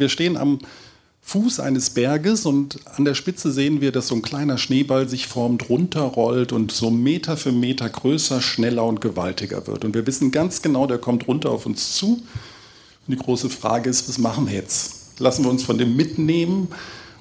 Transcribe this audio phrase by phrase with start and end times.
[0.00, 0.60] Wir stehen am
[1.22, 5.26] Fuß eines Berges und an der Spitze sehen wir, dass so ein kleiner Schneeball sich
[5.26, 9.84] formt, runterrollt und so Meter für Meter größer, schneller und gewaltiger wird.
[9.84, 12.12] Und wir wissen ganz genau, der kommt runter auf uns zu.
[12.12, 12.22] Und
[13.08, 15.18] die große Frage ist, was machen wir jetzt?
[15.18, 16.68] Lassen wir uns von dem mitnehmen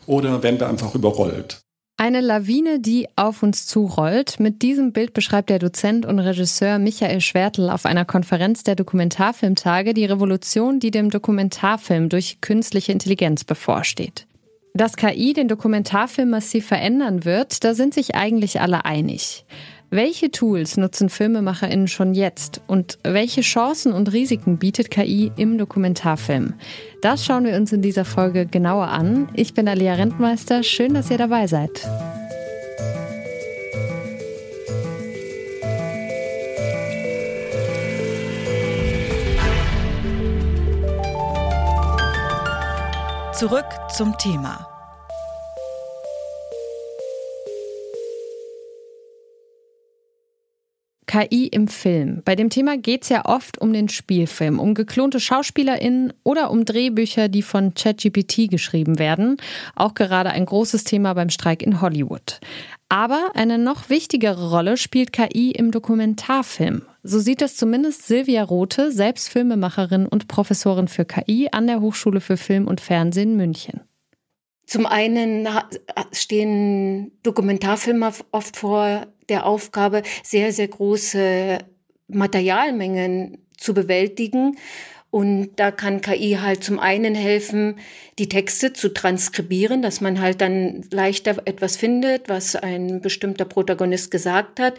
[0.05, 1.59] oder werden wir einfach überrollt?
[1.99, 4.39] Eine Lawine, die auf uns zurollt.
[4.39, 9.95] Mit diesem Bild beschreibt der Dozent und Regisseur Michael Schwertl auf einer Konferenz der Dokumentarfilmtage
[9.95, 14.27] die Revolution, die dem Dokumentarfilm durch künstliche Intelligenz bevorsteht.
[14.75, 19.43] Dass KI den Dokumentarfilm massiv verändern wird, da sind sich eigentlich alle einig.
[19.89, 26.55] Welche Tools nutzen FilmemacherInnen schon jetzt und welche Chancen und Risiken bietet KI im Dokumentarfilm?
[27.01, 29.29] Das schauen wir uns in dieser Folge genauer an.
[29.33, 31.87] Ich bin Alia Rentmeister, schön, dass ihr dabei seid.
[43.33, 44.76] Zurück zum Thema.
[51.17, 52.21] KI im Film.
[52.25, 56.63] Bei dem Thema geht es ja oft um den Spielfilm, um geklonte SchauspielerInnen oder um
[56.63, 59.37] Drehbücher, die von ChatGPT geschrieben werden.
[59.75, 62.39] Auch gerade ein großes Thema beim Streik in Hollywood.
[62.89, 66.83] Aber eine noch wichtigere Rolle spielt KI im Dokumentarfilm.
[67.01, 72.21] So sieht es zumindest Silvia Rothe, selbst Filmemacherin und Professorin für KI an der Hochschule
[72.21, 73.86] für Film und Fernsehen München.
[74.67, 75.47] Zum einen
[76.11, 81.59] stehen Dokumentarfilme oft vor der Aufgabe, sehr, sehr große
[82.09, 84.57] Materialmengen zu bewältigen
[85.09, 87.79] und da kann KI halt zum einen helfen,
[88.19, 94.11] die Texte zu transkribieren, dass man halt dann leichter etwas findet, was ein bestimmter Protagonist
[94.11, 94.73] gesagt hat.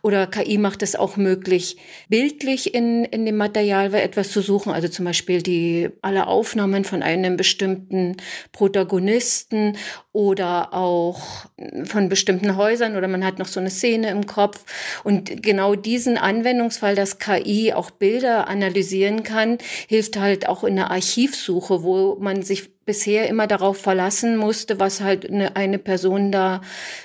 [0.00, 1.76] Oder KI macht es auch möglich,
[2.08, 4.72] bildlich in, in dem Material etwas zu suchen.
[4.72, 8.16] Also zum Beispiel die, alle Aufnahmen von einem bestimmten
[8.52, 9.76] Protagonisten
[10.12, 11.46] oder auch
[11.84, 14.64] von bestimmten Häusern oder man hat noch so eine Szene im Kopf.
[15.02, 20.90] Und genau diesen Anwendungsfall, dass KI auch Bilder analysieren kann, hilft halt auch in der
[20.90, 26.60] Archivsuche, wo man sich bisher immer darauf verlassen musste, was halt eine, eine Person da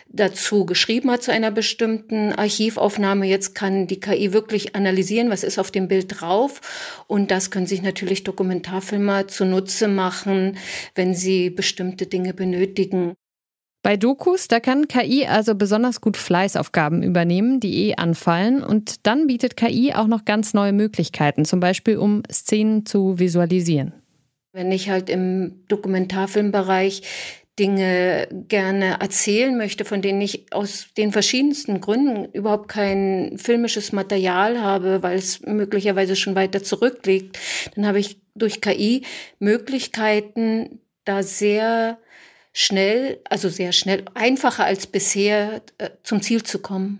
[0.07, 3.25] dazu geschrieben hat zu einer bestimmten Archivaufnahme.
[3.27, 7.05] Jetzt kann die KI wirklich analysieren, was ist auf dem Bild drauf.
[7.07, 10.57] Und das können sich natürlich Dokumentarfilmer zunutze machen,
[10.95, 13.15] wenn sie bestimmte Dinge benötigen.
[13.81, 18.61] Bei Dokus, da kann KI also besonders gut Fleißaufgaben übernehmen, die eh anfallen.
[18.61, 23.93] Und dann bietet KI auch noch ganz neue Möglichkeiten, zum Beispiel um Szenen zu visualisieren.
[24.51, 27.03] Wenn ich halt im Dokumentarfilmbereich
[27.57, 34.61] Dinge gerne erzählen möchte, von denen ich aus den verschiedensten Gründen überhaupt kein filmisches Material
[34.61, 37.37] habe, weil es möglicherweise schon weiter zurückliegt,
[37.75, 39.03] dann habe ich durch KI
[39.39, 41.97] Möglichkeiten, da sehr
[42.59, 46.99] schnell, also sehr schnell, einfacher als bisher äh, zum Ziel zu kommen.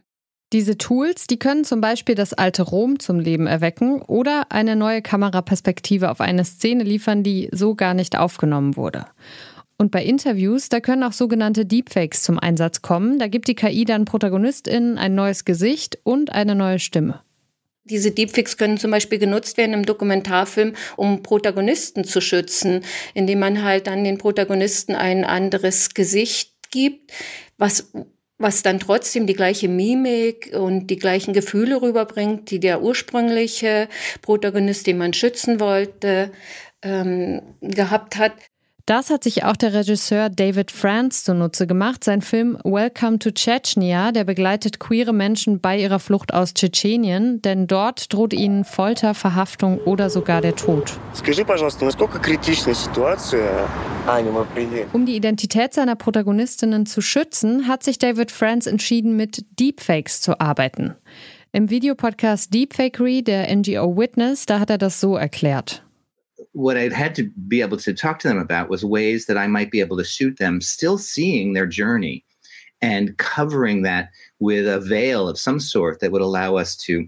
[0.53, 5.01] Diese Tools, die können zum Beispiel das alte Rom zum Leben erwecken oder eine neue
[5.01, 9.05] Kameraperspektive auf eine Szene liefern, die so gar nicht aufgenommen wurde.
[9.77, 13.19] Und bei Interviews, da können auch sogenannte Deepfakes zum Einsatz kommen.
[13.19, 17.21] Da gibt die KI dann ProtagonistInnen ein neues Gesicht und eine neue Stimme.
[17.89, 22.83] Diese Deepfakes können zum Beispiel genutzt werden im Dokumentarfilm, um Protagonisten zu schützen,
[23.13, 27.11] indem man halt dann den Protagonisten ein anderes Gesicht gibt,
[27.57, 27.91] was
[28.41, 33.89] was dann trotzdem die gleiche Mimik und die gleichen Gefühle rüberbringt, die der ursprüngliche
[34.21, 36.31] Protagonist, den man schützen wollte,
[36.81, 38.31] ähm, gehabt hat.
[38.85, 42.03] Das hat sich auch der Regisseur David France zunutze gemacht.
[42.03, 47.67] Sein Film Welcome to Chechnya, der begleitet queere Menschen bei ihrer Flucht aus Tschetschenien, denn
[47.67, 50.99] dort droht ihnen Folter, Verhaftung oder sogar der Tod.
[54.93, 60.39] Um die Identität seiner Protagonistinnen zu schützen, hat sich David France entschieden, mit Deepfakes zu
[60.39, 60.95] arbeiten.
[61.51, 65.83] Im Videopodcast Deepfakery der NGO Witness, da hat er das so erklärt.
[66.59, 69.47] What I had to be able to talk to them about was ways that I
[69.47, 72.25] might be able to shoot them, still seeing their journey
[72.81, 77.07] and covering that with a veil of some sort that would allow us to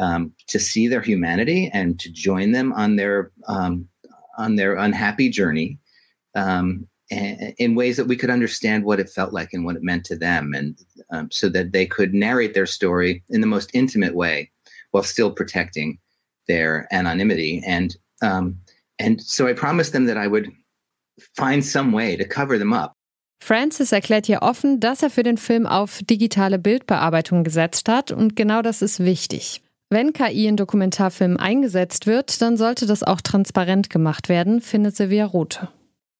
[0.00, 3.88] um, to see their humanity and to join them on their um,
[4.38, 5.78] on their unhappy journey
[6.34, 10.04] um, in ways that we could understand what it felt like and what it meant
[10.06, 10.76] to them, and
[11.10, 14.50] um, so that they could narrate their story in the most intimate way
[14.90, 15.96] while still protecting
[16.48, 17.62] their anonymity.
[17.64, 18.58] And um,
[19.00, 20.50] and so I promised them that I would
[21.34, 22.92] find some way to cover them up.
[23.42, 28.36] Francis erklärt hier offen, dass er für den Film auf digitale Bildbearbeitung gesetzt hat und
[28.36, 29.62] genau das ist wichtig.
[29.88, 35.24] Wenn KI in Dokumentarfilmen eingesetzt wird, dann sollte das auch transparent gemacht werden, findet Silvia
[35.24, 35.68] Rote.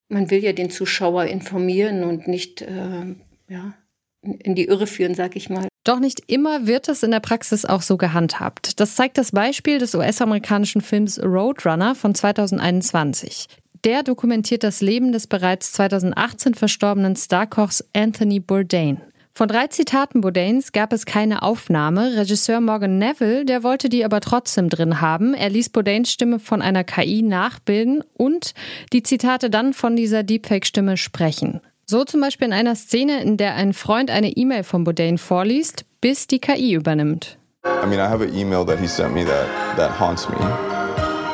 [0.08, 3.14] Man will ja den Zuschauer informieren und nicht äh,
[3.48, 3.74] ja,
[4.22, 5.68] in die Irre führen, sag ich mal.
[5.84, 8.80] Doch nicht immer wird es in der Praxis auch so gehandhabt.
[8.80, 13.46] Das zeigt das Beispiel des US-amerikanischen Films Roadrunner von 2021.
[13.84, 19.00] Der dokumentiert das Leben des bereits 2018 verstorbenen Starkochs Anthony Bourdain.
[19.32, 22.14] Von drei Zitaten Bourdains gab es keine Aufnahme.
[22.14, 25.32] Regisseur Morgan Neville, der wollte die aber trotzdem drin haben.
[25.32, 28.52] Er ließ Bourdains Stimme von einer KI nachbilden und
[28.92, 31.62] die Zitate dann von dieser Deepfake-Stimme sprechen.
[31.90, 35.84] So zum Beispiel in einer Szene, in der ein Freund eine E-Mail von Bourdain vorliest,
[36.00, 37.36] bis die KI übernimmt.
[37.64, 40.36] I mean, I have an email that he sent me that that haunts me.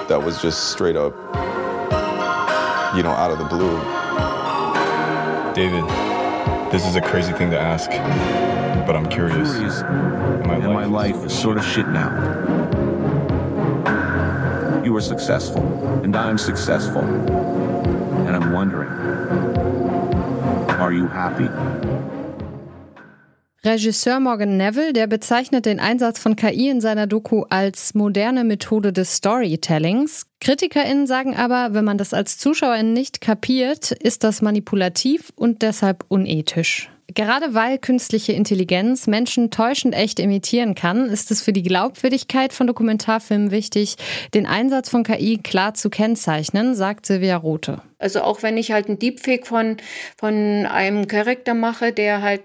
[0.09, 1.13] That was just straight up,
[2.97, 3.79] you know, out of the blue.
[5.53, 5.85] David.
[6.73, 7.91] This is a crazy thing to ask,
[8.87, 9.53] but I'm curious.
[9.53, 9.83] curious.
[10.47, 12.11] My, life, my life is sort of shit now.
[14.83, 15.63] You are successful,
[16.03, 17.03] and I'm successful.
[18.27, 18.89] And I'm wondering,
[20.87, 21.49] are you happy?
[23.65, 28.93] Regisseur Morgan Neville, der bezeichnet den Einsatz von KI in seiner Doku als moderne Methode
[28.93, 30.27] des Storytellings.
[30.41, 36.05] KritikerInnen sagen aber, wenn man das als Zuschauerin nicht kapiert, ist das manipulativ und deshalb
[36.07, 36.91] unethisch.
[37.15, 42.67] Gerade weil künstliche Intelligenz Menschen täuschend echt imitieren kann, ist es für die Glaubwürdigkeit von
[42.67, 43.97] Dokumentarfilmen wichtig,
[44.35, 47.81] den Einsatz von KI klar zu kennzeichnen, sagt Silvia Rote.
[47.99, 49.77] Also auch wenn ich halt einen Deepfake von,
[50.19, 52.43] von einem Charakter mache, der halt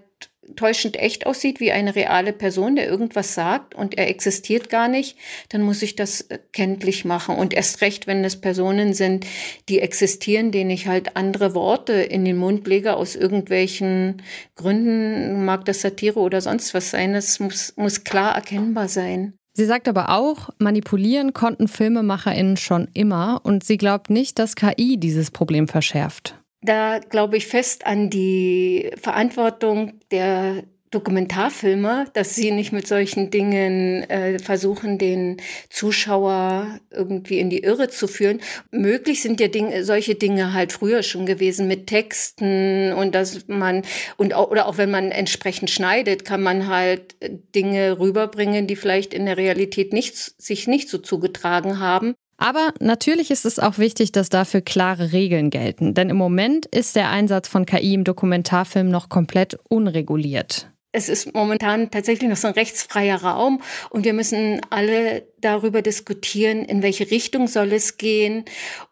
[0.56, 5.18] täuschend echt aussieht wie eine reale Person, der irgendwas sagt und er existiert gar nicht,
[5.50, 7.36] dann muss ich das äh, kenntlich machen.
[7.36, 9.26] Und erst recht, wenn es Personen sind,
[9.70, 14.22] die existieren, denen ich halt andere Worte in den Mund lege aus irgendwelchen
[14.56, 19.34] Gründen, mag das Satire oder sonst was sein, das muss, muss klar erkennbar sein.
[19.54, 24.98] Sie sagt aber auch, manipulieren konnten FilmemacherInnen schon immer und sie glaubt nicht, dass KI
[24.98, 26.41] dieses Problem verschärft.
[26.62, 34.04] Da glaube ich fest an die Verantwortung der Dokumentarfilmer, dass sie nicht mit solchen Dingen
[34.10, 35.38] äh, versuchen, den
[35.70, 38.42] Zuschauer irgendwie in die Irre zu führen.
[38.72, 43.84] Möglich sind ja Dinge, solche Dinge halt früher schon gewesen mit Texten und dass man
[44.18, 47.16] und auch, oder auch wenn man entsprechend schneidet, kann man halt
[47.56, 52.16] Dinge rüberbringen, die vielleicht in der Realität nicht, sich nicht so zugetragen haben.
[52.42, 55.94] Aber natürlich ist es auch wichtig, dass dafür klare Regeln gelten.
[55.94, 60.72] Denn im Moment ist der Einsatz von KI im Dokumentarfilm noch komplett unreguliert.
[60.92, 63.62] Es ist momentan tatsächlich noch so ein rechtsfreier Raum
[63.92, 68.44] und wir müssen alle darüber diskutieren, in welche Richtung soll es gehen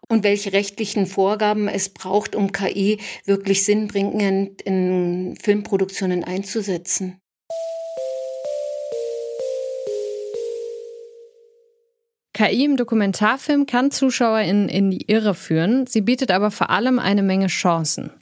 [0.08, 7.20] und welche rechtlichen Vorgaben es braucht, um KI wirklich sinnbringend in Filmproduktionen einzusetzen.
[12.40, 17.22] KI im Dokumentarfilm kann ZuschauerInnen in die Irre führen, sie bietet aber vor allem eine
[17.22, 18.12] Menge Chancen.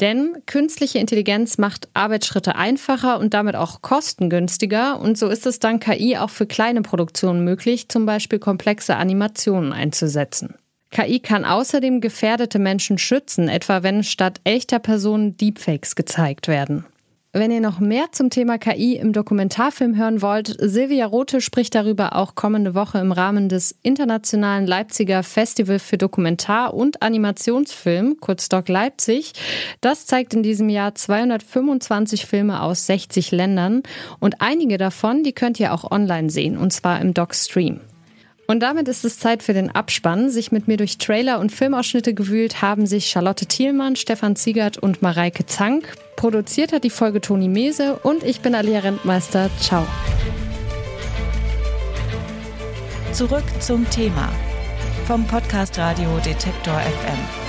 [0.00, 4.98] Denn künstliche Intelligenz macht Arbeitsschritte einfacher und damit auch kostengünstiger.
[4.98, 9.74] Und so ist es dank KI auch für kleine Produktionen möglich, zum Beispiel komplexe Animationen
[9.74, 10.54] einzusetzen.
[10.90, 16.86] KI kann außerdem gefährdete Menschen schützen, etwa wenn statt echter Personen Deepfakes gezeigt werden.
[17.34, 22.16] Wenn ihr noch mehr zum Thema KI im Dokumentarfilm hören wollt, Silvia Rote spricht darüber
[22.16, 28.70] auch kommende Woche im Rahmen des Internationalen Leipziger Festival für Dokumentar- und Animationsfilm, kurz Doc
[28.70, 29.34] Leipzig.
[29.82, 33.82] Das zeigt in diesem Jahr 225 Filme aus 60 Ländern
[34.20, 37.80] und einige davon, die könnt ihr auch online sehen, und zwar im Doc Stream.
[38.50, 40.30] Und damit ist es Zeit für den Abspann.
[40.30, 45.02] Sich mit mir durch Trailer und Filmausschnitte gewühlt haben sich Charlotte Thielmann, Stefan Ziegert und
[45.02, 45.94] Mareike Zank.
[46.16, 49.50] Produziert hat die Folge Toni Mese und ich bin Alia Rentmeister.
[49.60, 49.86] Ciao.
[53.12, 54.32] Zurück zum Thema
[55.06, 57.47] vom Podcast Radio Detektor FM.